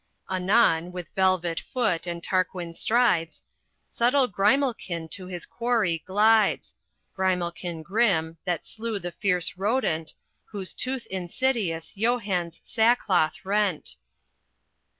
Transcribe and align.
Anon, 0.31 0.91
with 0.91 1.13
velvet 1.15 1.59
foot 1.59 2.07
and 2.07 2.23
Tarquin 2.23 2.73
strides, 2.73 3.43
Subtle 3.87 4.27
Grimalkin 4.27 5.07
to 5.09 5.27
his 5.27 5.45
quarry 5.45 5.99
glides 6.07 6.75
Grimalkin 7.15 7.83
grim, 7.83 8.37
that 8.43 8.65
slew 8.65 8.97
the 8.97 9.11
fierce 9.11 9.57
rodent 9.57 10.15
Whose 10.45 10.73
tooth 10.73 11.05
insidious 11.11 11.91
Johann's 11.95 12.61
sackcloth 12.63 13.45
rent. 13.45 13.97